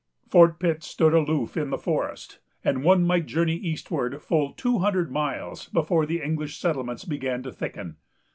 [0.27, 4.79] Fort Pitt stood far aloof in the forest, and one might journey eastward full two
[4.79, 7.97] hundred miles, before the English settlements began to thicken.